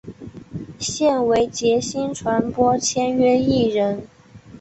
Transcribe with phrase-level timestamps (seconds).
[0.79, 4.07] 现为杰星传播签约艺人。